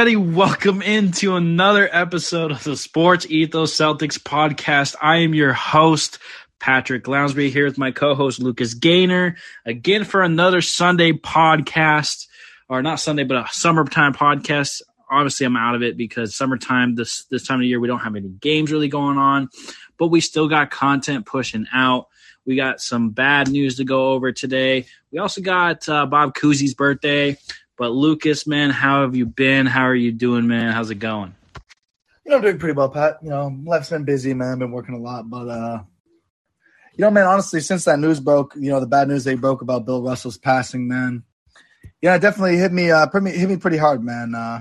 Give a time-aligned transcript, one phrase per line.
[0.00, 4.96] everybody, welcome into another episode of the Sports Ethos Celtics podcast.
[5.02, 6.18] I am your host,
[6.58, 9.36] Patrick Lounsbury, here with my co-host Lucas Gaynor,
[9.66, 12.28] again for another Sunday podcast,
[12.70, 14.80] or not Sunday, but a summertime podcast.
[15.10, 18.16] Obviously, I'm out of it because summertime this this time of year we don't have
[18.16, 19.50] any games really going on,
[19.98, 22.06] but we still got content pushing out.
[22.46, 24.86] We got some bad news to go over today.
[25.12, 27.36] We also got uh, Bob Cousy's birthday.
[27.80, 29.64] But Lucas, man, how have you been?
[29.64, 30.70] How are you doing, man?
[30.70, 31.34] How's it going?
[32.26, 33.16] You know, I'm doing pretty well, Pat.
[33.22, 34.52] You know, life's been busy, man.
[34.52, 35.82] I've been working a lot, but uh,
[36.94, 39.62] you know, man, honestly, since that news broke, you know, the bad news they broke
[39.62, 41.22] about Bill Russell's passing, man.
[42.02, 44.34] Yeah, it definitely hit me, uh, pretty, hit me pretty hard, man.
[44.34, 44.60] Uh,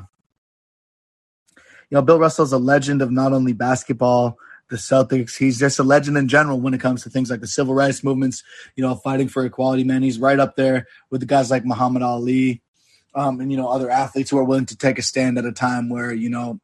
[1.58, 4.38] you know, Bill Russell's a legend of not only basketball,
[4.70, 5.36] the Celtics.
[5.36, 8.02] He's just a legend in general when it comes to things like the civil rights
[8.02, 8.44] movements,
[8.78, 10.04] you know, fighting for equality, man.
[10.04, 12.61] He's right up there with the guys like Muhammad Ali,
[13.16, 15.52] um, and you know other athletes who are willing to take a stand at a
[15.52, 16.60] time where you know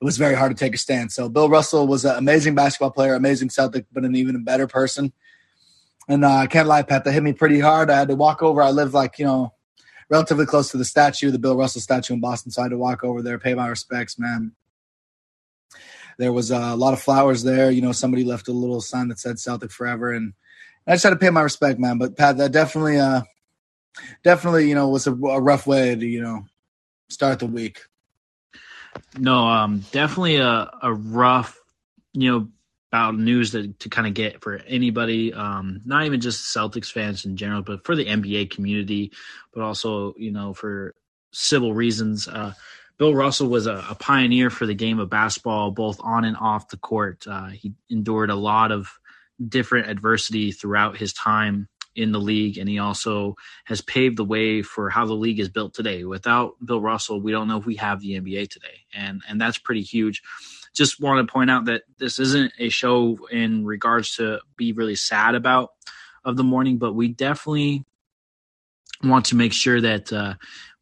[0.00, 1.12] it was very hard to take a stand.
[1.12, 5.12] So Bill Russell was an amazing basketball player, amazing Celtic, but an even better person.
[6.08, 7.90] And uh, I can't lie, Pat, that hit me pretty hard.
[7.90, 8.62] I had to walk over.
[8.62, 9.54] I live like you know
[10.08, 12.78] relatively close to the statue, the Bill Russell statue in Boston, so I had to
[12.78, 14.52] walk over there, pay my respects, man.
[16.18, 17.70] There was a lot of flowers there.
[17.70, 20.34] You know, somebody left a little sign that said Celtic forever, and
[20.86, 21.98] I just had to pay my respect, man.
[21.98, 23.22] But Pat, that definitely uh,
[24.22, 26.44] definitely, you know, was a, a rough way to, you know,
[27.08, 27.80] start the week.
[29.18, 31.58] No, um, definitely a, a rough,
[32.12, 32.48] you know,
[32.90, 37.24] about news that to kind of get for anybody, um, not even just Celtics fans
[37.24, 39.12] in general, but for the NBA community,
[39.54, 40.94] but also, you know, for
[41.32, 42.26] civil reasons.
[42.26, 42.52] Uh,
[42.98, 46.68] Bill Russell was a, a, pioneer for the game of basketball, both on and off
[46.68, 47.24] the court.
[47.26, 48.90] Uh, he endured a lot of
[49.48, 51.68] different adversity throughout his time
[52.00, 55.48] in the league, and he also has paved the way for how the league is
[55.48, 56.04] built today.
[56.04, 59.58] Without Bill Russell, we don't know if we have the NBA today, and and that's
[59.58, 60.22] pretty huge.
[60.72, 64.94] Just want to point out that this isn't a show in regards to be really
[64.94, 65.70] sad about
[66.24, 67.84] of the morning, but we definitely
[69.02, 70.34] want to make sure that uh,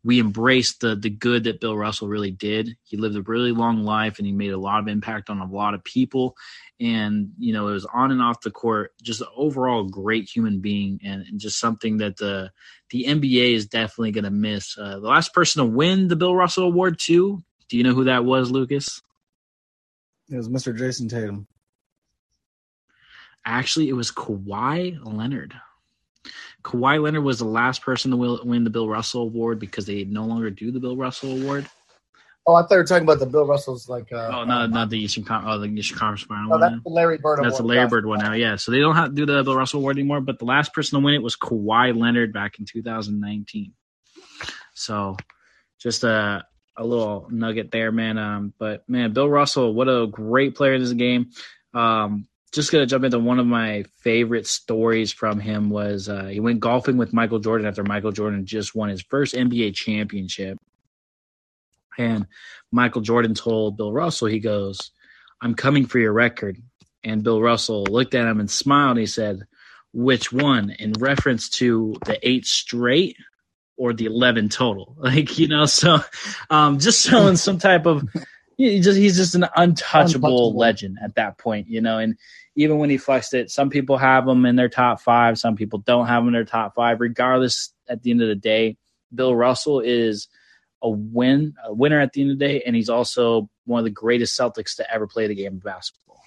[0.08, 2.78] we embrace the the good that Bill Russell really did.
[2.82, 5.44] He lived a really long life and he made a lot of impact on a
[5.44, 6.34] lot of people.
[6.80, 10.60] And you know it was on and off the court just an overall great human
[10.60, 12.50] being and, and just something that the
[12.88, 14.78] the nba is definitely going to miss.
[14.78, 17.42] Uh, the last person to win the bill russell award too.
[17.68, 19.02] Do you know who that was lucas?
[20.30, 21.46] It was mr Jayson tatum.
[23.44, 25.52] Actually it was Kawhi leonard
[26.68, 30.24] Kawhi Leonard was the last person to win the Bill Russell Award because they no
[30.24, 31.66] longer do the Bill Russell Award.
[32.46, 34.12] Oh, I thought you were talking about the Bill Russell's like.
[34.12, 36.50] Uh, oh no, not the Eastern Con- oh, the Eastern Conference final.
[36.50, 37.40] No, that's the Larry Bird.
[37.42, 38.34] That's the Larry Bird one now.
[38.34, 40.20] Yeah, so they don't have to do the Bill Russell Award anymore.
[40.20, 43.72] But the last person to win it was Kawhi Leonard back in 2019.
[44.74, 45.16] So,
[45.78, 46.44] just a
[46.76, 48.18] a little nugget there, man.
[48.18, 51.30] Um, but man, Bill Russell, what a great player in this game.
[51.74, 56.40] Um, just gonna jump into one of my favorite stories from him was uh, he
[56.40, 60.58] went golfing with Michael Jordan after Michael Jordan just won his first NBA championship.
[61.98, 62.26] And
[62.70, 64.92] Michael Jordan told Bill Russell, he goes,
[65.40, 66.56] I'm coming for your record.
[67.04, 68.92] And Bill Russell looked at him and smiled.
[68.92, 69.46] And he said,
[69.92, 70.70] Which one?
[70.70, 73.16] In reference to the eight straight
[73.76, 74.96] or the 11 total.
[74.98, 75.98] Like, you know, so
[76.50, 78.08] um, just showing some type of,
[78.58, 82.16] he just, he's just an untouchable, untouchable legend at that point, you know, and
[82.56, 85.78] even when he flexed it, some people have him in their top five, some people
[85.78, 87.00] don't have him in their top five.
[87.00, 88.76] Regardless, at the end of the day,
[89.14, 90.26] Bill Russell is
[90.82, 93.84] a win, a winner at the end of the day, and he's also one of
[93.84, 96.20] the greatest Celtics to ever play the game of basketball.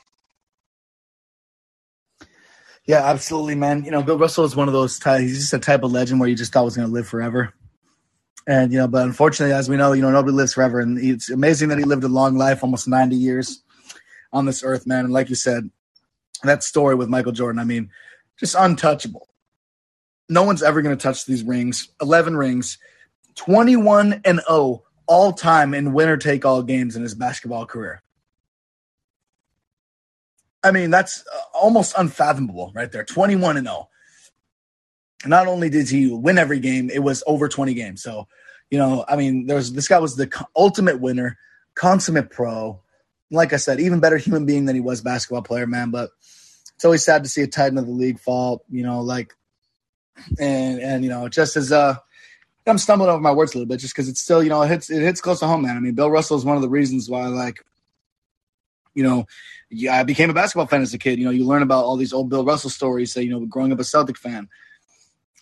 [2.86, 3.84] Yeah, absolutely, man.
[3.84, 5.00] You know, Bill Russell is one of those.
[5.00, 7.08] Ty- he's just a type of legend where you just thought was going to live
[7.08, 7.54] forever.
[8.48, 11.30] And you know, but unfortunately, as we know, you know, nobody lives forever, and it's
[11.30, 13.62] amazing that he lived a long life, almost ninety years
[14.34, 15.06] on this earth, man.
[15.06, 15.70] And like you said,
[16.44, 17.92] that story with Michael Jordan, I mean,
[18.40, 19.28] just untouchable.
[20.28, 21.90] No one's ever going to touch these rings.
[22.02, 22.78] Eleven rings
[23.36, 28.02] 21 and 0 all time in winner take all games in his basketball career.
[30.64, 33.04] I mean, that's uh, almost unfathomable right there.
[33.04, 33.90] 21 and 0.
[35.26, 38.02] Not only did he win every game, it was over 20 games.
[38.02, 38.28] So,
[38.70, 41.38] you know, I mean, there's this guy was the ultimate winner,
[41.76, 42.82] consummate pro.
[43.30, 45.92] Like I said, even better human being than he was basketball player, man.
[45.92, 46.10] But
[46.76, 49.34] it's always sad to see a titan of the league fall, you know, like
[50.40, 51.96] and and you know, just as uh
[52.68, 54.68] I'm stumbling over my words a little bit just because it's still, you know, it
[54.68, 55.78] hits it hits close to home, man.
[55.78, 57.64] I mean, Bill Russell is one of the reasons why, like,
[58.94, 59.26] you know,
[59.70, 61.18] yeah, I became a basketball fan as a kid.
[61.18, 63.12] You know, you learn about all these old Bill Russell stories.
[63.12, 64.50] Say, you know, growing up a Celtic fan,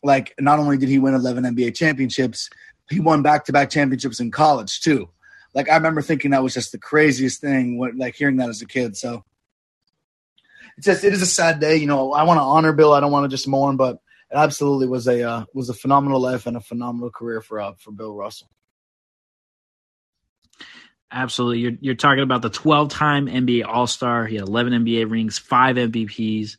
[0.04, 2.50] like, not only did he win 11 NBA championships,
[2.90, 5.10] he won back to back championships in college too.
[5.54, 7.78] like I remember thinking that was just the craziest thing.
[7.78, 8.98] What like hearing that as a kid.
[8.98, 9.24] So
[10.78, 11.78] it's just it is a sad day.
[11.78, 12.94] You know, I want to honor Bill.
[12.94, 13.96] I don't want to just mourn, but
[14.32, 17.74] it absolutely was a uh, was a phenomenal life and a phenomenal career for uh,
[17.78, 18.50] for Bill Russell.
[21.12, 21.60] Absolutely.
[21.60, 24.28] You're, you're talking about the 12 time NBA All Star.
[24.28, 26.58] He had 11 NBA rings, five MVPs,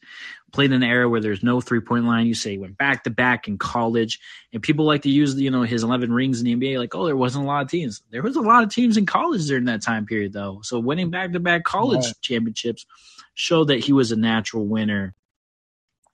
[0.52, 2.26] played in an era where there's no three point line.
[2.26, 4.18] You say he went back to back in college.
[4.52, 7.06] And people like to use, you know, his 11 rings in the NBA like, oh,
[7.06, 8.02] there wasn't a lot of teams.
[8.10, 10.60] There was a lot of teams in college during that time period, though.
[10.62, 12.14] So winning back to back college right.
[12.20, 12.86] championships
[13.34, 15.14] showed that he was a natural winner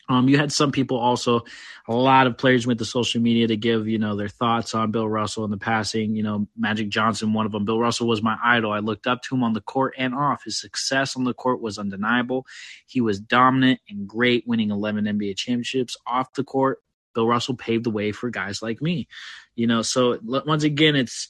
[0.08, 1.42] um, you had some people also,
[1.88, 4.92] a lot of players went to social media to give, you know, their thoughts on
[4.92, 6.14] Bill Russell and the passing.
[6.14, 7.64] You know, Magic Johnson, one of them.
[7.64, 8.72] Bill Russell was my idol.
[8.72, 10.44] I looked up to him on the court and off.
[10.44, 12.46] His success on the court was undeniable.
[12.86, 16.78] He was dominant and great, winning 11 NBA championships off the court.
[17.14, 19.08] Bill Russell paved the way for guys like me.
[19.56, 21.28] You know, so once again, it's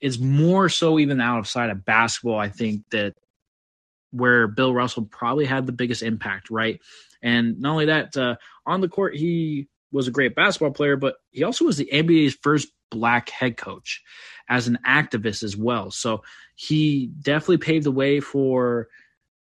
[0.00, 2.38] it's more so even outside of basketball.
[2.38, 3.14] I think that
[4.12, 6.80] where Bill Russell probably had the biggest impact, right?
[7.24, 8.36] And not only that, uh,
[8.66, 12.36] on the court, he was a great basketball player, but he also was the NBA's
[12.42, 14.02] first black head coach
[14.48, 15.90] as an activist as well.
[15.90, 16.22] So
[16.54, 18.88] he definitely paved the way for,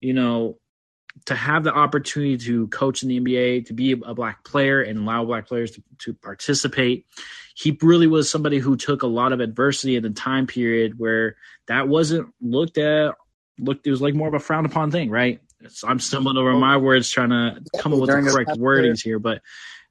[0.00, 0.58] you know,
[1.26, 4.98] to have the opportunity to coach in the NBA, to be a black player and
[4.98, 7.06] allow black players to, to participate.
[7.54, 11.36] He really was somebody who took a lot of adversity in the time period where
[11.66, 13.14] that wasn't looked at,
[13.58, 15.40] looked, it was like more of a frowned upon thing, right?
[15.68, 19.18] So I'm stumbling over my words trying to come up with the correct wordings here,
[19.18, 19.42] but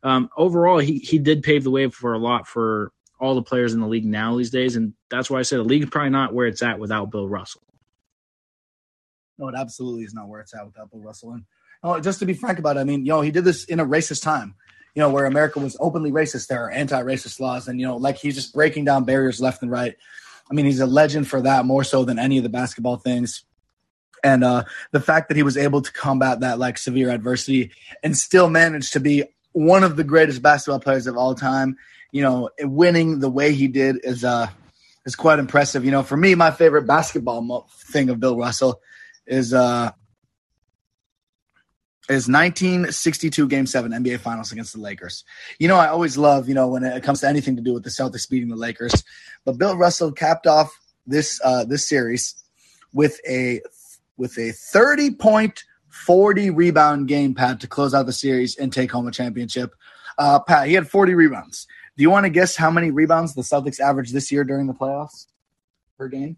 [0.03, 3.73] um, overall, he he did pave the way for a lot for all the players
[3.73, 6.11] in the league now these days, and that's why I said the league is probably
[6.11, 7.63] not where it's at without Bill Russell.
[9.37, 11.33] No, it absolutely is not where it's at without Bill Russell.
[11.33, 11.43] And
[11.83, 13.79] oh, just to be frank about it, I mean, you know, he did this in
[13.79, 14.55] a racist time,
[14.95, 16.47] you know, where America was openly racist.
[16.47, 19.71] There are anti-racist laws, and you know, like he's just breaking down barriers left and
[19.71, 19.95] right.
[20.49, 23.43] I mean, he's a legend for that more so than any of the basketball things
[24.27, 27.71] and uh, the fact that he was able to combat that like severe adversity
[28.03, 31.77] and still manage to be one of the greatest basketball players of all time
[32.11, 34.47] you know winning the way he did is uh
[35.05, 38.81] is quite impressive you know for me my favorite basketball thing of bill russell
[39.25, 39.89] is uh
[42.09, 45.25] is 1962 game 7 NBA finals against the Lakers.
[45.59, 47.83] You know, I always love, you know, when it comes to anything to do with
[47.83, 49.03] the Celtics beating the Lakers,
[49.43, 50.71] but Bill Russell capped off
[51.05, 52.35] this uh this series
[52.93, 53.61] with a
[54.17, 58.91] with a 30 point, 40 rebound game, Pat, to close out the series and take
[58.91, 59.73] home a championship.
[60.17, 61.67] Uh, Pat, he had 40 rebounds.
[61.95, 64.73] Do you want to guess how many rebounds the Celtics averaged this year during the
[64.73, 65.27] playoffs
[65.97, 66.37] per game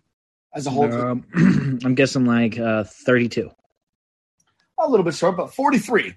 [0.53, 0.91] as a whole?
[0.93, 1.25] Um,
[1.83, 3.49] I'm guessing like uh, 32.
[4.79, 6.15] A little bit short, but 43.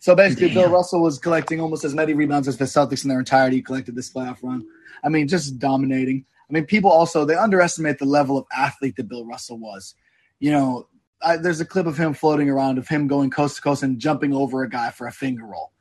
[0.00, 0.54] So basically, Damn.
[0.54, 3.94] Bill Russell was collecting almost as many rebounds as the Celtics in their entirety collected
[3.94, 4.66] this playoff run.
[5.04, 6.24] I mean, just dominating.
[6.48, 9.94] I mean, people also they underestimate the level of athlete that Bill Russell was.
[10.38, 10.88] You know,
[11.24, 13.98] I, there's a clip of him floating around of him going coast to coast and
[13.98, 15.72] jumping over a guy for a finger roll.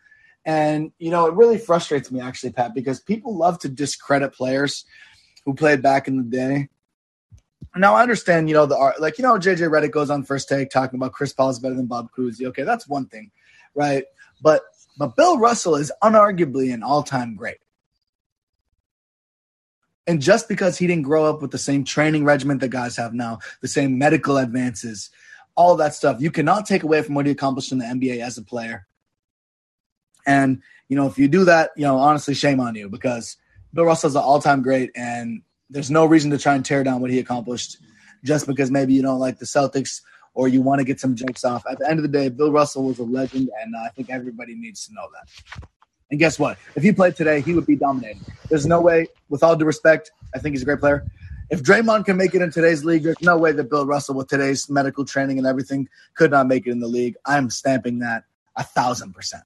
[0.45, 4.85] And, you know, it really frustrates me actually, Pat, because people love to discredit players
[5.45, 6.69] who played back in the day.
[7.75, 10.49] Now I understand, you know, the art, like, you know, JJ Redick goes on first
[10.49, 12.45] take talking about Chris Paul is better than Bob Cousy.
[12.47, 13.31] Okay, that's one thing,
[13.75, 14.03] right?
[14.41, 14.63] But
[14.97, 17.57] but Bill Russell is unarguably an all-time great.
[20.07, 23.13] And just because he didn't grow up with the same training regimen that guys have
[23.13, 25.09] now, the same medical advances,
[25.55, 26.21] all that stuff.
[26.21, 28.87] You cannot take away from what he accomplished in the NBA as a player.
[30.25, 33.37] And, you know, if you do that, you know, honestly, shame on you because
[33.73, 37.01] Bill Russell's an all time great and there's no reason to try and tear down
[37.01, 37.77] what he accomplished
[38.23, 40.01] just because maybe you don't like the Celtics
[40.33, 41.63] or you want to get some jokes off.
[41.69, 44.55] At the end of the day, Bill Russell was a legend, and I think everybody
[44.55, 45.67] needs to know that.
[46.09, 46.57] And guess what?
[46.75, 48.21] If he played today, he would be dominating.
[48.49, 51.05] There's no way, with all due respect, I think he's a great player
[51.51, 54.29] if Draymond can make it in today's league, there's no way that Bill Russell, with
[54.29, 57.15] today's medical training and everything, could not make it in the league.
[57.25, 58.23] I'm stamping that
[58.55, 59.43] a thousand percent.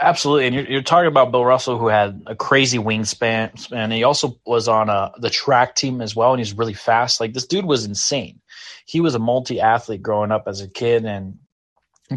[0.00, 4.04] Absolutely, and you're, you're, talking about Bill Russell, who had a crazy wingspan, and he
[4.04, 7.20] also was on uh, the track team as well, and he's really fast.
[7.20, 8.40] Like this dude was insane.
[8.84, 11.38] He was a multi athlete growing up as a kid, and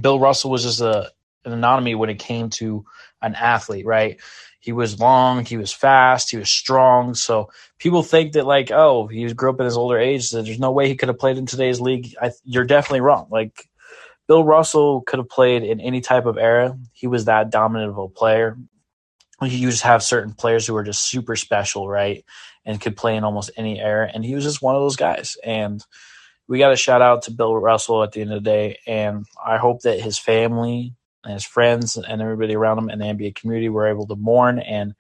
[0.02, 1.12] Bill Russell was just a
[1.46, 2.84] an anomaly when it came to
[3.22, 4.20] an athlete, right?
[4.60, 7.14] He was long, he was fast, he was strong.
[7.14, 7.50] So
[7.80, 10.72] people think that like, oh, he grew up in his older age, so there's no
[10.72, 12.16] way he could have played in today's league.
[12.22, 13.28] I, you're definitely wrong.
[13.30, 13.68] Like
[14.28, 16.78] Bill Russell could have played in any type of era.
[16.94, 18.58] He was that dominant of a player.
[19.42, 22.26] You just have certain players who are just super special, right?
[22.66, 24.10] And could play in almost any era.
[24.14, 25.38] And he was just one of those guys.
[25.44, 25.82] And
[26.48, 28.80] we got a shout out to Bill Russell at the end of the day.
[28.88, 30.94] And I hope that his family
[31.24, 34.60] and his friends and everybody around him and the NBA community were able to mourn
[34.60, 34.96] and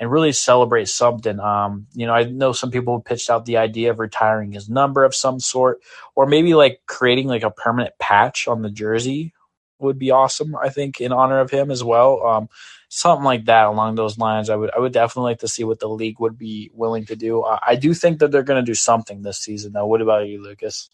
[0.00, 1.40] and really celebrate something.
[1.40, 5.04] Um, you know, I know some people pitched out the idea of retiring his number
[5.04, 5.80] of some sort,
[6.14, 9.34] or maybe like creating like a permanent patch on the jersey
[9.80, 10.54] would be awesome.
[10.56, 12.24] I think in honor of him as well.
[12.24, 12.48] Um,
[12.88, 14.50] something like that along those lines.
[14.50, 17.16] I would I would definitely like to see what the league would be willing to
[17.16, 17.44] do.
[17.44, 19.86] I, I do think that they're going to do something this season, though.
[19.86, 20.90] What about you, Lucas?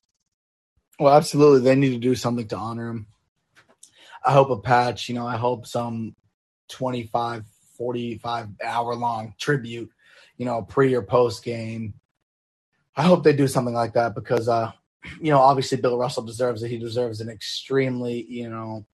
[0.98, 3.06] Well, absolutely, they need to do something to honor him.
[4.24, 5.08] I hope a patch.
[5.08, 6.14] You know, I hope some
[6.68, 7.44] 25,
[7.76, 9.90] 45 hour long tribute.
[10.36, 11.94] You know, pre or post game.
[12.96, 14.72] I hope they do something like that because, uh,
[15.20, 16.68] you know, obviously Bill Russell deserves it.
[16.68, 18.86] He deserves an extremely, you know,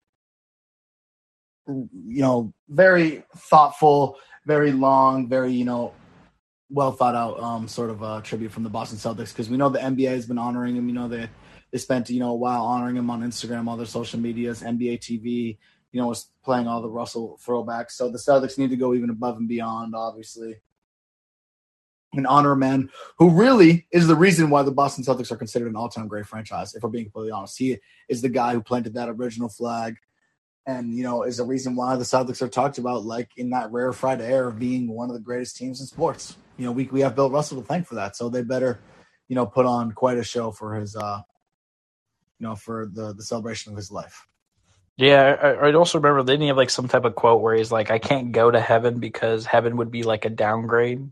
[1.67, 5.93] you know, very thoughtful, very long, very you know,
[6.71, 9.69] well thought out um, sort of a tribute from the Boston Celtics because we know
[9.69, 10.89] the NBA has been honoring him.
[10.89, 11.29] You know, they
[11.71, 15.01] they spent you know a while honoring him on Instagram, all their social medias, NBA
[15.01, 15.59] TV.
[15.93, 17.93] You know, was playing all the Russell throwbacks.
[17.93, 20.61] So the Celtics need to go even above and beyond, obviously,
[22.13, 25.69] and honor a man who really is the reason why the Boston Celtics are considered
[25.69, 26.77] an all-time great franchise.
[26.77, 29.97] If we're being completely honest, he is the guy who planted that original flag
[30.67, 33.71] and you know is the reason why the Celtics are talked about like in that
[33.73, 36.37] rarefied air of being one of the greatest teams in sports.
[36.57, 38.81] You know, we we have Bill Russell to thank for that, so they better,
[39.29, 41.23] you know, put on quite a show for his, uh
[42.41, 44.27] you know, for the the celebration of his life.
[44.97, 47.71] Yeah, I, I also remember they didn't have like some type of quote where he's
[47.71, 51.09] like, "I can't go to heaven because heaven would be like a downgrade."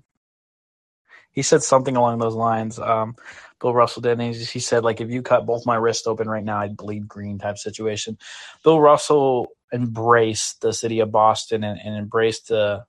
[1.30, 2.78] He said something along those lines.
[2.78, 3.14] Um,
[3.60, 4.18] Bill Russell did.
[4.18, 6.76] And he, he said, like, if you cut both my wrists open right now, I'd
[6.76, 8.18] bleed green type situation.
[8.64, 12.84] Bill Russell embraced the city of Boston and, and embraced the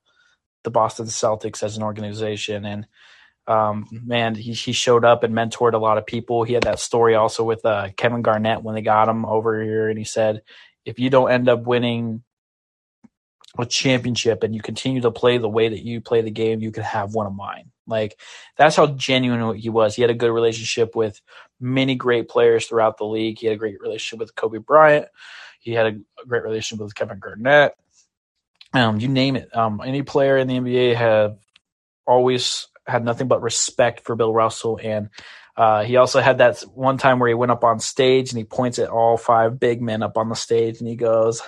[0.64, 2.66] the Boston Celtics as an organization.
[2.66, 2.86] And
[3.50, 6.44] um, man, he, he showed up and mentored a lot of people.
[6.44, 9.90] He had that story also with uh, Kevin Garnett when they got him over here,
[9.90, 10.44] and he said,
[10.86, 12.24] if you don't end up winning
[13.58, 16.72] a championship and you continue to play the way that you play the game, you
[16.72, 17.72] can have one of mine.
[17.88, 18.20] Like
[18.56, 19.96] that's how genuine he was.
[19.96, 21.20] He had a good relationship with
[21.60, 23.40] many great players throughout the league.
[23.40, 25.08] He had a great relationship with Kobe Bryant.
[25.60, 27.74] He had a great relationship with Kevin Garnett.
[28.74, 29.56] Um, you name it.
[29.56, 31.38] Um, any player in the NBA have
[32.06, 35.10] always had nothing but respect for Bill Russell, and
[35.56, 38.46] uh, he also had that one time where he went up on stage and he
[38.46, 41.42] points at all five big men up on the stage and he goes,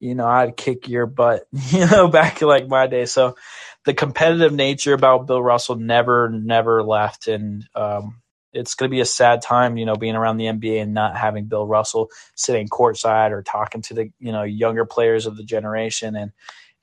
[0.00, 3.06] "You know, I'd kick your butt," you know, back like my day.
[3.06, 3.36] So
[3.84, 7.28] the competitive nature about Bill Russell never, never left.
[7.28, 8.20] And um,
[8.52, 11.16] it's going to be a sad time, you know, being around the NBA and not
[11.16, 15.44] having Bill Russell sitting courtside or talking to the, you know, younger players of the
[15.44, 16.32] generation and,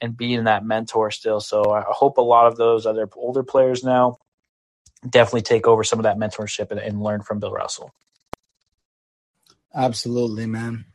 [0.01, 1.39] and being that mentor still.
[1.39, 4.17] So I hope a lot of those other older players now
[5.07, 7.93] definitely take over some of that mentorship and, and learn from Bill Russell.
[9.73, 10.85] Absolutely, man.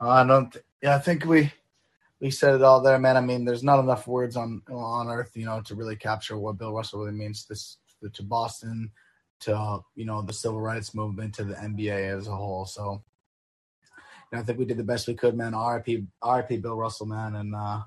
[0.00, 0.52] I don't.
[0.52, 1.52] Th- yeah, I think we
[2.20, 3.16] we said it all there, man.
[3.16, 6.58] I mean, there's not enough words on on earth, you know, to really capture what
[6.58, 7.78] Bill Russell really means this
[8.12, 8.90] to Boston,
[9.40, 12.64] to you know the civil rights movement, to the NBA as a whole.
[12.64, 13.02] So,
[13.84, 13.90] you
[14.32, 15.54] know, I think we did the best we could, man.
[15.54, 17.82] RIP, RIP, Bill Russell, man, and uh,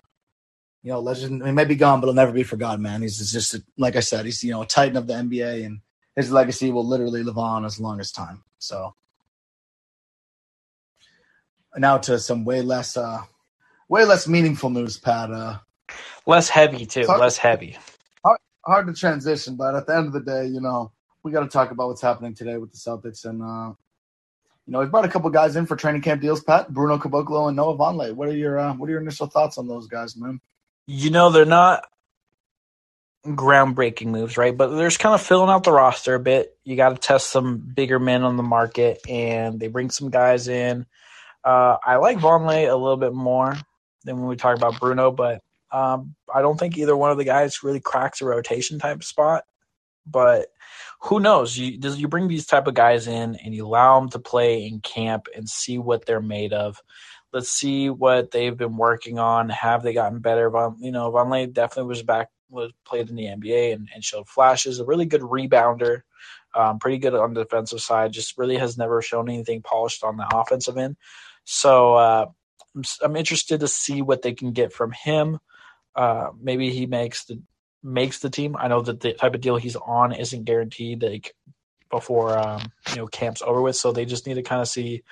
[0.83, 1.45] you know, legend.
[1.45, 3.01] He may be gone, but he'll never be forgotten, man.
[3.01, 5.81] He's just a, like I said, he's you know a titan of the NBA, and
[6.15, 8.43] his legacy will literally live on as long as time.
[8.59, 8.95] So,
[11.77, 12.97] now to some way less.
[12.97, 13.21] uh
[13.89, 15.31] way less meaningful news, Pat.
[15.31, 15.59] Uh,
[16.25, 17.05] less heavy too.
[17.07, 17.77] Hard, less heavy.
[18.25, 20.91] Hard, hard, to transition, but at the end of the day, you know,
[21.23, 23.73] we got to talk about what's happening today with the Celtics, and uh,
[24.67, 26.43] you know, we brought a couple guys in for training camp deals.
[26.43, 28.13] Pat, Bruno Caboclo, and Noah Vonleh.
[28.13, 30.41] What are your uh, What are your initial thoughts on those guys, man?
[30.87, 31.85] You know, they're not
[33.25, 34.55] groundbreaking moves, right?
[34.55, 36.57] But they're just kind of filling out the roster a bit.
[36.63, 40.47] You got to test some bigger men on the market, and they bring some guys
[40.47, 40.85] in.
[41.43, 43.55] Uh, I like Vonleh a little bit more
[44.03, 45.41] than when we talk about Bruno, but
[45.71, 49.43] um, I don't think either one of the guys really cracks a rotation type spot.
[50.05, 50.47] But
[51.01, 51.57] who knows?
[51.57, 54.79] You you bring these type of guys in and you allow them to play in
[54.79, 56.81] camp and see what they're made of.
[57.37, 59.49] Let's see what they've been working on.
[59.49, 60.49] Have they gotten better?
[60.49, 64.27] Von, you know, Vonleh definitely was back, was played in the NBA and, and showed
[64.27, 64.79] flashes.
[64.79, 66.01] A really good rebounder,
[66.55, 68.11] um, pretty good on the defensive side.
[68.11, 70.97] Just really has never shown anything polished on the offensive end.
[71.43, 72.25] So uh,
[72.75, 75.37] I'm, I'm interested to see what they can get from him.
[75.95, 77.39] Uh, maybe he makes the
[77.83, 78.55] makes the team.
[78.57, 81.35] I know that the type of deal he's on isn't guaranteed like
[81.91, 85.03] before um, you know camp's over with, so they just need to kind of see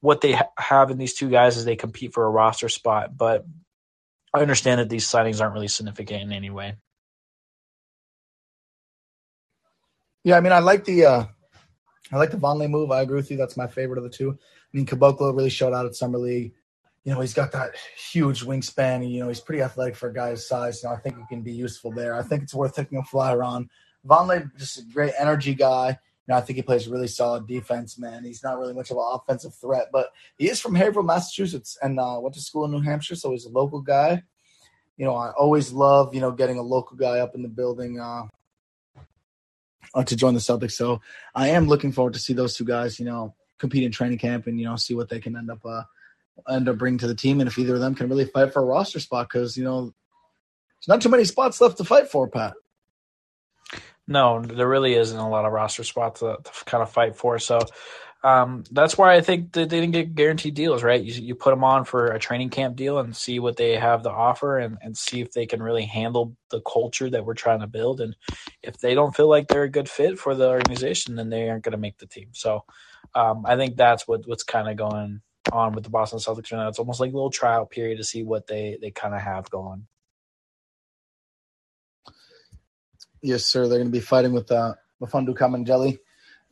[0.00, 3.16] what they ha- have in these two guys as they compete for a roster spot.
[3.16, 3.44] But
[4.32, 6.76] I understand that these signings aren't really significant in any way.
[10.24, 11.24] Yeah, I mean, I like the uh,
[12.12, 12.90] I like the Vonleh move.
[12.90, 13.36] I agree with you.
[13.36, 14.32] That's my favorite of the two.
[14.32, 16.52] I mean, Caboclo really showed out at summer league
[17.06, 19.08] you know, he's got that huge wingspan.
[19.08, 20.82] You know, he's pretty athletic for a guy's size.
[20.82, 22.16] You know, I think he can be useful there.
[22.16, 23.70] I think it's worth taking a flyer on.
[24.04, 26.00] Vonleh, just a great energy guy.
[26.26, 28.24] You know, I think he plays really solid defense, man.
[28.24, 32.00] He's not really much of an offensive threat, but he is from Haverhill, Massachusetts, and
[32.00, 34.22] uh, went to school in New Hampshire, so he's a local guy.
[34.96, 38.00] You know, I always love, you know, getting a local guy up in the building
[38.00, 38.24] uh,
[39.94, 40.72] uh, to join the Celtics.
[40.72, 41.00] So
[41.34, 44.46] I am looking forward to see those two guys, you know, compete in training camp
[44.46, 45.82] and, you know, see what they can end up uh,
[46.48, 48.62] end up bringing to the team, and if either of them can really fight for
[48.62, 52.28] a roster spot, because you know there's not too many spots left to fight for,
[52.28, 52.54] Pat.
[54.08, 57.38] No, there really isn't a lot of roster spots to, to kind of fight for.
[57.38, 57.58] So
[58.22, 61.02] um, that's why I think they didn't get guaranteed deals, right?
[61.02, 64.02] You, you put them on for a training camp deal and see what they have
[64.02, 67.60] to offer and, and see if they can really handle the culture that we're trying
[67.60, 68.00] to build.
[68.00, 68.16] And
[68.62, 71.64] if they don't feel like they're a good fit for the organization, then they aren't
[71.64, 72.28] going to make the team.
[72.32, 72.64] So
[73.14, 75.20] um, I think that's what, what's kind of going
[75.52, 76.68] on with the Boston Celtics right now.
[76.68, 79.50] It's almost like a little trial period to see what they they kind of have
[79.50, 79.86] going.
[83.22, 83.68] Yes, sir.
[83.68, 85.98] They're going to be fighting with uh, Mfiondu Kabengele.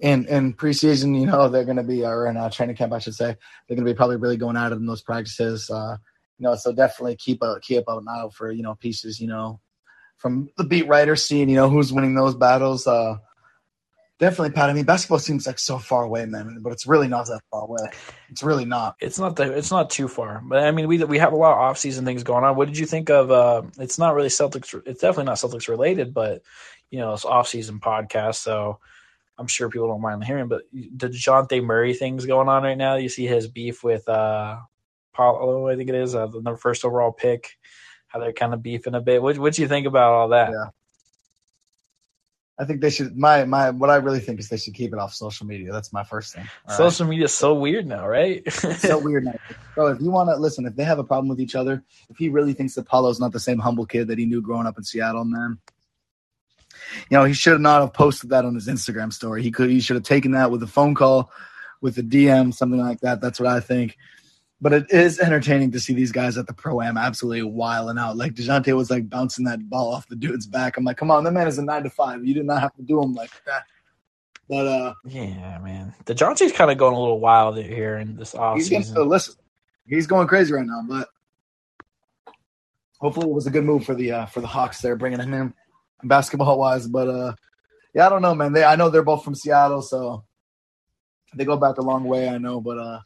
[0.03, 2.99] And in preseason, you know, they're going to be, or in uh, training camp, I
[2.99, 5.71] should say, they're going to be probably really going at it in those practices.
[5.71, 5.97] Uh,
[6.39, 9.29] you know, so definitely keep a keep an eye out for you know pieces, you
[9.29, 9.61] know,
[10.17, 12.87] from the beat writer scene, you know, who's winning those battles.
[12.87, 13.19] Uh,
[14.21, 14.71] Definitely, Pat.
[14.71, 17.65] I mean, basketball seems like so far away, man, but it's really not that far
[17.65, 17.91] away.
[18.31, 18.95] It's really not.
[19.01, 19.51] It's not that.
[19.51, 20.41] It's not too far.
[20.45, 22.55] But I mean, we we have a lot of off season things going on.
[22.55, 23.33] What did you think of?
[23.33, 24.73] Uh, it's not really Celtics.
[24.87, 26.43] It's definitely not Celtics related, but
[26.91, 28.79] you know, it's off season podcast, so
[29.37, 30.47] I'm sure people don't mind hearing.
[30.47, 32.95] But the Dejounte Murray things going on right now.
[32.95, 34.59] You see his beef with uh,
[35.13, 37.59] Paolo, I think it is, uh, the first overall pick.
[38.07, 39.21] How they're kind of beefing a bit.
[39.21, 40.53] What what do you think about all that?
[40.53, 40.67] Yeah.
[42.57, 43.17] I think they should.
[43.17, 45.73] My my what I really think is they should keep it off social media.
[45.73, 46.49] That's my first thing.
[46.69, 47.11] All social right?
[47.11, 48.51] media is so weird now, right?
[48.53, 49.35] so weird now,
[49.75, 49.89] bro.
[49.89, 52.29] If you want to listen, if they have a problem with each other, if he
[52.29, 54.85] really thinks that Paolo's not the same humble kid that he knew growing up in
[54.85, 55.59] Seattle, man,
[57.11, 59.43] you know he should not have posted that on his Instagram story.
[59.43, 59.71] He could.
[59.71, 61.33] He should have taken that with a phone call,
[61.81, 63.21] with a DM, something like that.
[63.21, 63.97] That's what I think
[64.61, 68.17] but it is entertaining to see these guys at the pro am absolutely wiling out.
[68.17, 70.77] Like Dejounte was like bouncing that ball off the dude's back.
[70.77, 72.25] I'm like, come on, that man is a nine to five.
[72.25, 73.65] You did not have to do him like that.
[74.49, 78.57] But uh, yeah, man, Dejounte's kind of going a little wild here in this off
[78.57, 78.95] he's season.
[78.95, 79.35] Gonna, listen,
[79.87, 81.09] he's going crazy right now, but
[83.01, 85.35] hopefully it was a good move for the uh, for the Hawks there, bringing him
[85.35, 85.55] in
[86.05, 86.87] basketball wise.
[86.87, 87.35] But uh,
[87.95, 88.53] yeah, I don't know, man.
[88.53, 90.25] They I know they're both from Seattle, so
[91.35, 92.29] they go back a long way.
[92.29, 93.01] I know, but uh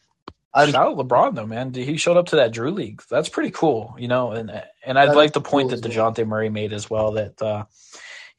[0.54, 1.74] I Shout out LeBron though, man.
[1.74, 3.02] He showed up to that Drew League.
[3.10, 4.32] That's pretty cool, you know.
[4.32, 4.50] And
[4.84, 7.12] and I'd like the point cool that Dejounte Murray made as well.
[7.12, 7.64] That uh,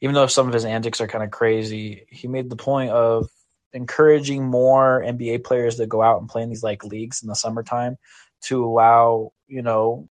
[0.00, 3.28] even though some of his antics are kind of crazy, he made the point of
[3.72, 7.36] encouraging more NBA players to go out and play in these like leagues in the
[7.36, 7.96] summertime
[8.42, 10.08] to allow you know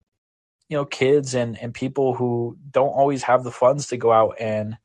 [0.70, 4.36] you know kids and and people who don't always have the funds to go out
[4.40, 4.78] and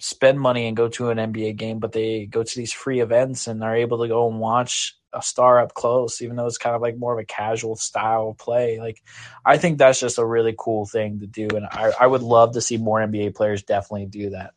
[0.00, 3.46] spend money and go to an NBA game, but they go to these free events
[3.46, 6.74] and are able to go and watch a star up close, even though it's kind
[6.74, 8.78] of like more of a casual style play.
[8.78, 9.02] Like,
[9.44, 12.52] I think that's just a really cool thing to do, and I, I would love
[12.54, 14.52] to see more NBA players definitely do that.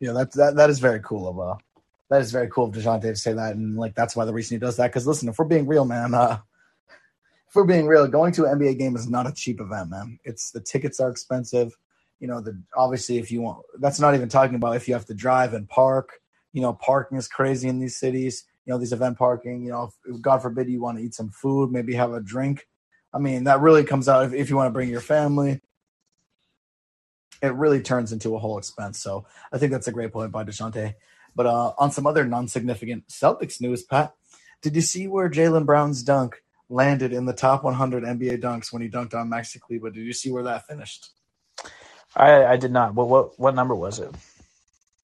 [0.00, 1.56] Yeah, that that that is very cool of uh
[2.08, 4.56] that is very cool of Dejounte to say that, and like that's why the reason
[4.56, 4.88] he does that.
[4.88, 6.38] Because listen, if we're being real, man, uh,
[7.48, 10.18] if we're being real, going to an NBA game is not a cheap event, man.
[10.24, 11.76] It's the tickets are expensive.
[12.18, 15.06] You know, the obviously if you want, that's not even talking about if you have
[15.06, 16.20] to drive and park
[16.52, 18.44] you know, parking is crazy in these cities.
[18.66, 19.64] You know, these event parking.
[19.64, 22.66] You know, if, God forbid you want to eat some food, maybe have a drink.
[23.12, 25.60] I mean, that really comes out if, if you want to bring your family.
[27.42, 29.00] It really turns into a whole expense.
[29.02, 30.94] So I think that's a great point by Dejounte.
[31.34, 34.14] But uh, on some other non-significant Celtics news, Pat,
[34.62, 38.82] did you see where Jaylen Brown's dunk landed in the top 100 NBA dunks when
[38.82, 39.90] he dunked on Maxi Kleber?
[39.90, 41.10] Did you see where that finished?
[42.14, 42.94] I, I did not.
[42.94, 44.10] What what what number was it?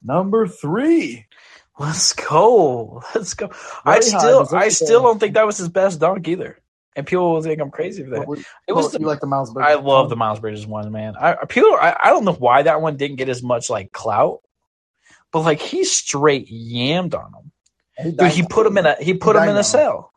[0.03, 1.26] Number three.
[1.79, 3.03] Let's go.
[3.15, 3.51] Let's go.
[3.85, 6.59] I still I still don't think that was his best dunk either.
[6.95, 8.45] And people will think I'm crazy for that.
[8.67, 9.71] it was the, like the Miles Bridges.
[9.71, 11.15] I love the Miles Bridges one, man.
[11.21, 14.41] I people I, I don't know why that one didn't get as much like clout,
[15.31, 17.53] but like he straight yammed on him.
[17.99, 20.13] He, Dude, he put him in a he put he him in a cell.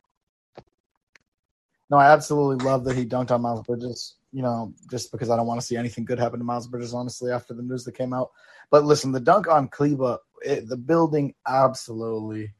[1.90, 4.14] No, I absolutely love that he dunked on Miles Bridges.
[4.32, 6.94] You know, just because I don't want to see anything good happen to Miles Bridges,
[6.94, 8.30] honestly, after the news that came out.
[8.70, 12.52] But listen, the dunk on Kleber, it, the building absolutely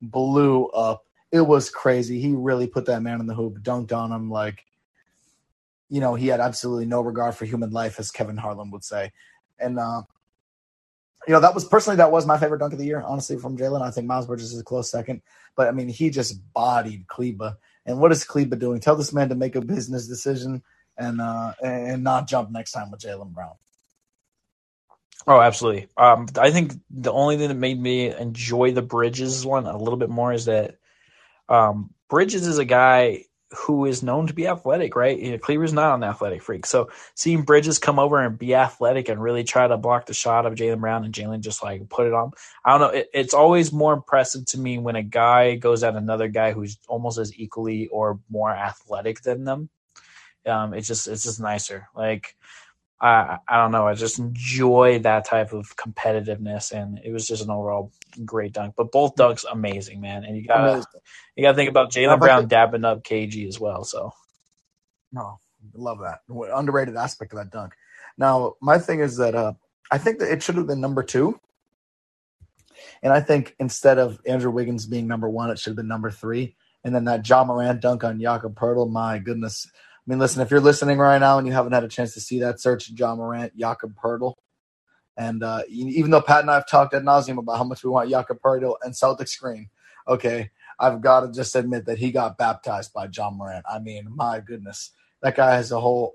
[0.00, 1.04] blew up.
[1.32, 2.20] It was crazy.
[2.20, 4.64] He really put that man in the hoop, dunked on him like,
[5.88, 9.12] you know, he had absolutely no regard for human life, as Kevin Harlan would say.
[9.58, 10.02] And uh,
[11.26, 13.56] you know, that was personally that was my favorite dunk of the year, honestly, from
[13.56, 13.82] Jaylen.
[13.82, 15.22] I think Miles Bridges is a close second,
[15.56, 17.56] but I mean, he just bodied Kleber.
[17.84, 18.80] And what is Kleber doing?
[18.80, 20.62] Tell this man to make a business decision
[20.98, 23.54] and uh and not jump next time with Jaylen Brown.
[25.26, 25.88] Oh, absolutely.
[25.96, 29.96] Um, I think the only thing that made me enjoy the Bridges one a little
[29.98, 30.76] bit more is that
[31.48, 35.18] um, Bridges is a guy who is known to be athletic, right?
[35.18, 36.66] You know, Kleber's not an athletic freak.
[36.66, 40.46] So seeing Bridges come over and be athletic and really try to block the shot
[40.46, 42.32] of Jaylen Brown and Jaylen just like put it on.
[42.64, 42.98] I don't know.
[43.00, 46.78] It, it's always more impressive to me when a guy goes at another guy who's
[46.88, 49.70] almost as equally or more athletic than them.
[50.46, 51.88] Um, it's just it's just nicer.
[51.94, 52.36] Like
[53.00, 53.86] I I don't know.
[53.86, 57.92] I just enjoy that type of competitiveness, and it was just an overall
[58.24, 58.74] great dunk.
[58.76, 60.24] But both dunks amazing, man.
[60.24, 60.86] And you got to
[61.36, 63.84] you got to think about Jaylen Brown dabbing up KG as well.
[63.84, 64.12] So,
[65.12, 65.38] no,
[65.74, 67.74] love that underrated aspect of that dunk.
[68.16, 69.52] Now, my thing is that uh,
[69.90, 71.38] I think that it should have been number two,
[73.02, 76.10] and I think instead of Andrew Wiggins being number one, it should have been number
[76.10, 76.56] three.
[76.84, 79.68] And then that Ja Morant dunk on Jakob Poeltl, my goodness.
[80.06, 82.20] I mean, listen, if you're listening right now and you haven't had a chance to
[82.20, 84.34] see that, search Ja Morant, Jakob Poeltl.
[85.16, 87.90] And uh, even though Pat and I have talked ad nauseum about how much we
[87.90, 89.70] want Jakob Poeltl and Celtic screen,
[90.06, 93.64] okay, I've got to just admit that he got baptized by Ja Morant.
[93.68, 94.92] I mean, my goodness,
[95.22, 96.14] that guy has a whole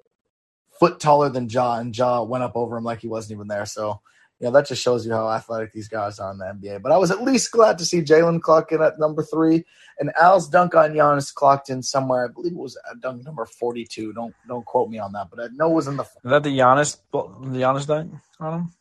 [0.79, 3.65] foot taller than Ja, and Ja went up over him like he wasn't even there.
[3.65, 4.01] So,
[4.41, 6.81] you know, that just shows you how athletic these guys are in the NBA.
[6.81, 9.63] But I was at least glad to see Jaylen clock in at number three,
[9.99, 12.25] and Al's dunk on Giannis clocked in somewhere.
[12.25, 14.13] I believe it was dunk number forty-two.
[14.13, 16.03] Don't don't quote me on that, but I know it was in the.
[16.03, 17.19] Is that the Giannis the
[17.59, 18.73] Giannis dunk on him?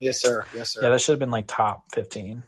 [0.00, 0.44] Yes, sir.
[0.52, 0.82] Yes, sir.
[0.82, 2.42] Yeah, that should have been like top fifteen.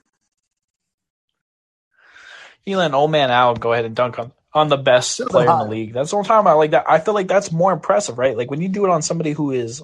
[2.67, 5.65] Let old man Al go ahead and dunk on, on the best player in the
[5.65, 5.93] league.
[5.93, 6.59] That's what I'm talking about.
[6.59, 8.37] Like that, I feel like that's more impressive, right?
[8.37, 9.83] Like when you do it on somebody who is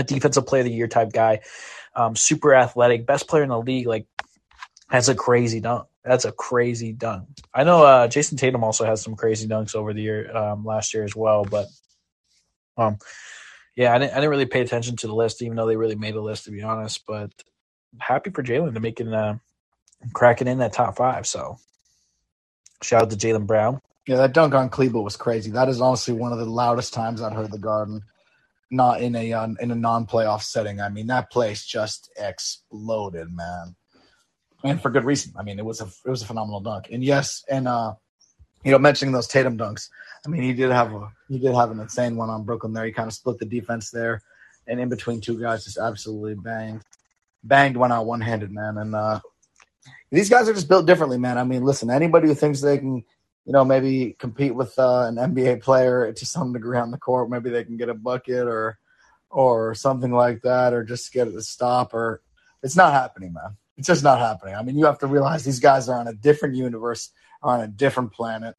[0.00, 1.40] a defensive player of the year type guy,
[1.94, 4.06] um, super athletic, best player in the league, like
[4.90, 5.86] that's a crazy dunk.
[6.04, 7.28] That's a crazy dunk.
[7.54, 10.94] I know uh, Jayson Tatum also has some crazy dunks over the year um, last
[10.94, 11.66] year as well, but
[12.76, 12.98] um,
[13.76, 15.96] yeah, I didn't, I didn't really pay attention to the list, even though they really
[15.96, 17.04] made a list to be honest.
[17.06, 17.30] But
[17.98, 19.38] happy for Jaylen to making uh,
[20.12, 21.26] cracking in that top five.
[21.26, 21.58] So
[22.82, 23.80] shout out to Jaylen Brown.
[24.06, 25.50] Yeah, that dunk on Kleber was crazy.
[25.50, 28.02] That is honestly one of the loudest times I've heard the Garden.
[28.70, 30.80] Not in a uh, in a non playoff setting.
[30.80, 33.74] I mean, that place just exploded, man,
[34.62, 35.32] and for good reason.
[35.36, 36.88] I mean, it was a it was a phenomenal dunk.
[36.92, 37.94] And yes, and uh,
[38.64, 39.88] you know, mentioning those Tatum dunks,
[40.24, 42.84] I mean, he did have a he did have an insane one on Brooklyn there.
[42.84, 44.22] He kind of split the defense there,
[44.66, 46.82] and in between two guys, just absolutely banged,
[47.42, 48.78] banged one out one handed, man.
[48.78, 49.20] And uh,
[50.10, 51.38] these guys are just built differently, man.
[51.38, 53.04] I mean, listen, anybody who thinks they can,
[53.50, 57.28] you know, maybe compete with uh, an NBA player to some degree on the court,
[57.28, 58.78] maybe they can get a bucket or
[59.28, 62.22] or something like that, or just get it to stop, or
[62.62, 63.56] it's not happening, man.
[63.76, 64.54] It's just not happening.
[64.54, 67.10] I mean, you have to realize these guys are on a different universe,
[67.42, 68.54] on a different planet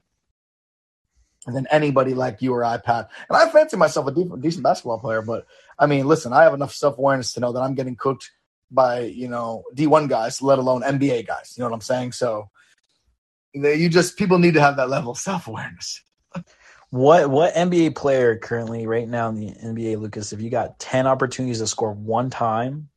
[1.46, 3.08] than anybody like you or I, Pat.
[3.30, 5.46] And I fancy myself a decent, decent basketball player, but
[5.78, 8.30] I mean, listen, I have enough self awareness to know that I'm getting cooked
[8.70, 11.54] by you know D1 guys, let alone NBA guys.
[11.56, 12.12] You know what I'm saying?
[12.12, 12.50] So
[13.54, 16.02] you just people need to have that level of self awareness.
[16.90, 20.32] what what NBA player currently right now in the NBA, Lucas?
[20.32, 22.88] If you got ten opportunities to score one time,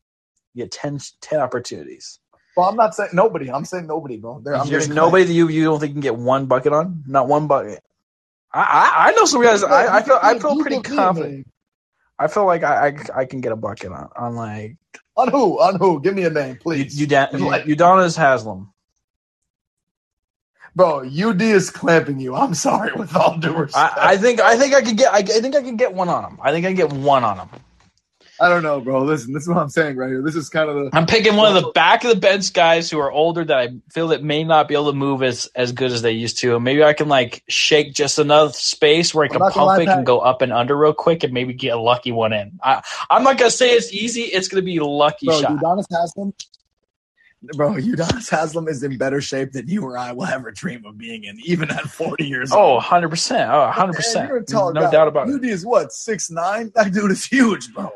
[0.53, 2.19] you get 10, 10 opportunities.
[2.55, 3.51] Well, I'm not saying nobody.
[3.51, 4.39] I'm saying nobody, bro.
[4.39, 7.03] There, There's nobody that you you don't think you can get one bucket on?
[7.05, 7.83] Not one bucket.
[8.53, 9.61] I, I, I know some guys.
[9.61, 11.47] I, I feel I feel pretty confident.
[12.17, 14.77] I feel like I, I, I can get a bucket on on like
[15.17, 16.01] on who on who.
[16.01, 16.97] Give me a name, please.
[16.97, 17.17] You, you,
[17.65, 18.71] you Udonis Haslem.
[20.75, 22.35] Bro, UD is clamping you.
[22.35, 23.97] I'm sorry, with all due respect.
[23.97, 26.09] I, I think I think I could get I, I think I can get one
[26.09, 26.39] on him.
[26.41, 27.49] I think I can get one on him.
[28.39, 29.01] I don't know, bro.
[29.03, 30.21] Listen, this is what I'm saying right here.
[30.21, 30.89] This is kind of the.
[30.91, 33.69] I'm picking one of the back of the bench guys who are older that I
[33.91, 36.59] feel that may not be able to move as as good as they used to.
[36.59, 40.19] Maybe I can like shake just enough space where I can pump it and go
[40.19, 42.59] up and under real quick and maybe get a lucky one in.
[42.61, 44.23] I, I'm not gonna say it's easy.
[44.23, 45.51] It's gonna be lucky bro, shot.
[45.51, 46.33] Udonis Haslem,
[47.53, 50.97] bro, Udonis Haslem is in better shape than you or I will ever dream of
[50.97, 52.71] being in, even at 40 years oh, old.
[52.71, 53.51] Oh, 100 percent.
[53.51, 54.31] Oh, 100 percent.
[54.51, 54.91] No guy.
[54.91, 55.36] doubt about it.
[55.36, 56.71] UD is what six nine.
[56.75, 57.91] That dude is huge, bro.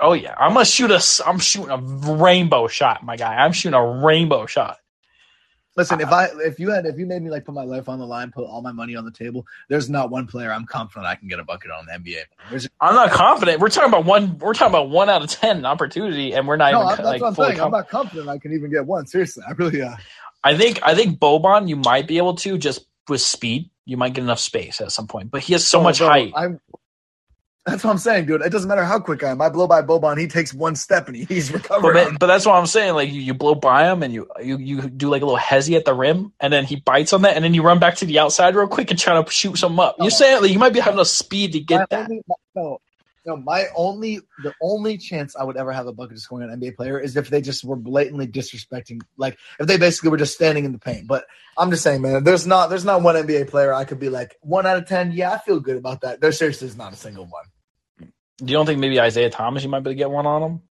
[0.00, 1.00] Oh yeah, I'm gonna shoot a.
[1.26, 1.78] I'm shooting a
[2.14, 3.36] rainbow shot, my guy.
[3.36, 4.78] I'm shooting a rainbow shot.
[5.76, 8.00] Listen, if I if you had if you made me like put my life on
[8.00, 11.06] the line, put all my money on the table, there's not one player I'm confident
[11.06, 12.22] I can get a bucket on the NBA.
[12.50, 13.60] There's, I'm not confident.
[13.60, 14.36] We're talking about one.
[14.38, 16.88] We're talking about one out of ten opportunity, and we're not no, even.
[16.96, 17.60] That's like, what I'm saying.
[17.60, 19.06] I'm not confident I can even get one.
[19.06, 19.80] Seriously, I really.
[19.80, 19.96] Uh,
[20.42, 23.70] I think I think Boban, you might be able to just with speed.
[23.84, 26.08] You might get enough space at some point, but he has so oh, much bro,
[26.08, 26.32] height.
[26.34, 26.60] I'm
[27.66, 28.40] That's what I'm saying, dude.
[28.40, 29.42] It doesn't matter how quick I am.
[29.42, 31.94] I blow by Boban, he takes one step and he, he's But, recovering.
[31.94, 32.94] man- but that's what I'm saying.
[32.94, 35.76] Like you, you blow by him and you, you you do like a little hezzy
[35.76, 38.06] at the rim, and then he bites on that, and then you run back to
[38.06, 39.96] the outside real quick and try to shoot some up.
[39.98, 40.08] You're oh.
[40.08, 42.10] saying like, you might be having enough speed to my get that.
[42.10, 42.22] only,
[42.54, 42.78] no,
[43.26, 46.58] no, my only the only chance I would ever have a bucket of scoring an
[46.58, 50.34] NBA player is if they just were blatantly disrespecting, like if they basically were just
[50.34, 51.06] standing in the paint.
[51.06, 51.26] But
[51.58, 54.36] I'm just saying, man, there's not there's not one NBA player I could be like
[54.40, 55.12] one out of ten.
[55.12, 56.20] Yeah, I feel good about that.
[56.20, 57.44] There seriously is not a single one.
[58.40, 59.62] You don't think maybe Isaiah Thomas?
[59.62, 60.62] You might be able to get one on him.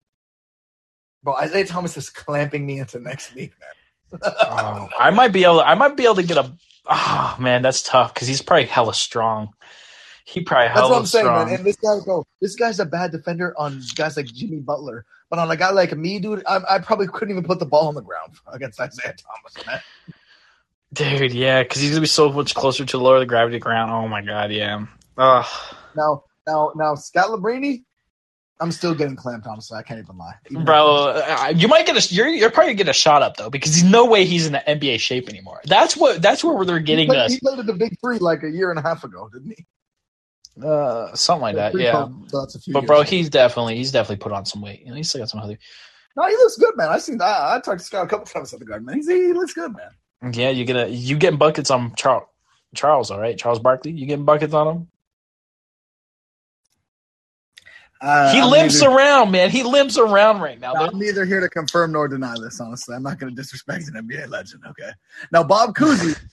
[1.21, 4.21] Bro, Isaiah Thomas is clamping me into next week, man.
[4.23, 5.61] Oh, I might be able.
[5.61, 6.51] I might be able to get a.
[6.87, 9.53] Oh man, that's tough because he's probably hella strong.
[10.29, 11.47] He probably That's what I'm saying, strong.
[11.47, 11.55] man.
[11.55, 15.39] And this guy, bro, this guy's a bad defender on guys like Jimmy Butler, but
[15.39, 17.95] on a guy like me, dude, I, I probably couldn't even put the ball on
[17.95, 19.81] the ground against Isaiah Thomas, man.
[20.93, 23.91] Dude, yeah, because he's gonna be so much closer to lower the gravity ground.
[23.91, 24.85] Oh my god, yeah.
[25.17, 25.45] Ugh.
[25.95, 27.83] Now, now, now, Scalabrine,
[28.59, 29.45] I'm still getting clamped.
[29.47, 32.73] Honestly, I can't even lie, Even Bro, uh, you might get a you're you're probably
[32.73, 35.29] gonna get a shot up though because there's no way he's in the NBA shape
[35.29, 35.61] anymore.
[35.65, 37.33] That's what that's where they're He getting played, us.
[37.33, 39.65] he played at the Big Three like a year and a half ago, didn't he?
[40.63, 42.07] Uh, something like that, yeah.
[42.31, 43.09] that's a few But bro, ago.
[43.09, 44.81] he's definitely he's definitely put on some weight.
[44.81, 45.57] You know, he's still got some healthy.
[46.17, 46.89] no, he looks good, man.
[46.89, 48.95] I seen I, I talked to Scott a couple times at the garden, man.
[48.95, 50.33] He's, he looks good, man.
[50.33, 52.27] Yeah, you get a you getting buckets on Charles
[52.75, 53.37] Charles, all right?
[53.37, 54.87] Charles Barkley, you getting buckets on him?
[58.01, 59.49] Uh, he I'm limps neither, around, man.
[59.49, 60.73] He limps around right now.
[60.73, 62.59] I'm neither here to confirm nor deny this.
[62.61, 64.63] Honestly, I'm not going to disrespect an NBA legend.
[64.67, 64.89] Okay,
[65.31, 66.17] now Bob Cousy.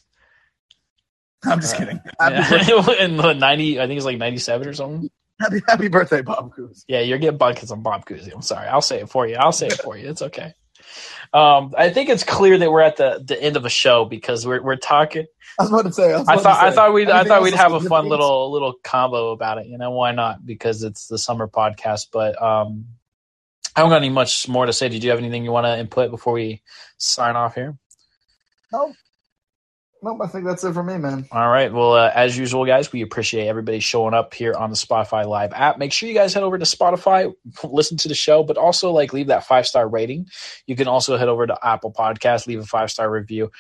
[1.51, 2.01] I'm just Uh, kidding.
[2.19, 3.05] Happy, Yeah.
[3.05, 5.11] in the ninety, I think it's like ninety seven or something.
[5.41, 6.85] happy, happy birthday, Bob Cousy.
[6.89, 8.33] Yeah, you're getting buckets on Bob Cousy.
[8.35, 8.67] I'm sorry.
[8.69, 9.37] I'll say it for you.
[9.37, 10.09] I'll say it for you.
[10.09, 10.55] It's okay.
[11.33, 14.47] Um, I think it's clear that we're at the, the end of a show because
[14.47, 15.27] we're we're talking.
[15.59, 16.13] I was about to say.
[16.13, 17.89] I, I thought to I thought we'd I thought we'd have a say?
[17.89, 19.67] fun little little combo about it.
[19.67, 20.45] You know why not?
[20.47, 22.09] Because it's the summer podcast.
[22.13, 22.87] But um,
[23.75, 24.89] I don't got any much more to say.
[24.89, 26.63] Did you have anything you want to input before we
[26.99, 27.77] sign off here?
[28.73, 28.93] No,
[30.03, 30.21] nope.
[30.23, 31.27] I think that's it for me, man.
[31.33, 31.73] All right.
[31.73, 35.53] Well, uh, as usual, guys, we appreciate everybody showing up here on the Spotify Live
[35.53, 35.79] app.
[35.79, 39.13] Make sure you guys head over to Spotify, listen to the show, but also like
[39.13, 40.27] leave that five star rating.
[40.67, 43.51] You can also head over to Apple Podcast, leave a five star review,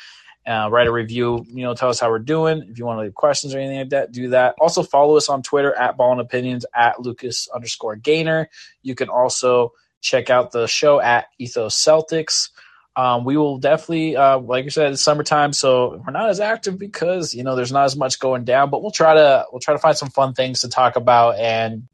[0.46, 1.44] uh, write a review.
[1.48, 2.66] You know, tell us how we're doing.
[2.68, 4.54] If you want to leave questions or anything like that, do that.
[4.60, 8.48] Also follow us on Twitter at Ball and Opinions at Lucas underscore Gaynor.
[8.82, 12.50] You can also check out the show at Ethos Celtics.
[12.96, 16.78] Um, we will definitely, uh, like I said, it's summertime, so we're not as active
[16.78, 18.70] because you know there's not as much going down.
[18.70, 21.88] But we'll try to we'll try to find some fun things to talk about and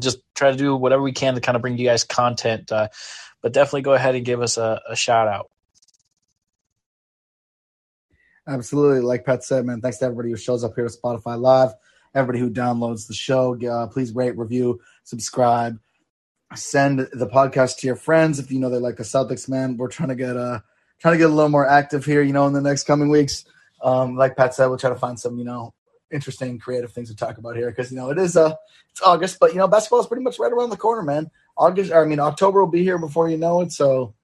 [0.00, 2.72] just try to do whatever we can to kind of bring you guys content.
[2.72, 2.88] Uh,
[3.40, 5.48] but definitely go ahead and give us a, a shout out.
[8.48, 9.00] Absolutely.
[9.00, 11.70] Like Pat said, man, thanks to everybody who shows up here to Spotify Live,
[12.14, 13.56] everybody who downloads the show.
[13.64, 15.78] Uh, please rate, review, subscribe,
[16.54, 19.76] send the podcast to your friends if you know they like the Celtics, man.
[19.76, 20.60] We're trying to get uh
[20.98, 23.44] trying to get a little more active here, you know, in the next coming weeks.
[23.82, 25.72] Um, like Pat said, we'll try to find some, you know,
[26.10, 28.54] interesting, creative things to talk about here because you know it is uh
[28.90, 31.30] it's August, but you know, basketball is pretty much right around the corner, man.
[31.56, 33.70] August, or, I mean, October will be here before you know it.
[33.70, 34.14] So,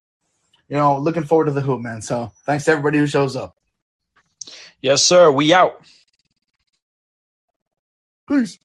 [0.69, 2.03] you know, looking forward to the hoop, man.
[2.03, 3.57] So, thanks to everybody who shows up.
[4.81, 5.31] Yes, sir.
[5.31, 5.81] We out.
[8.29, 8.59] Peace.